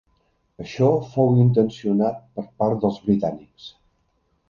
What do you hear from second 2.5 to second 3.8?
part dels britànics.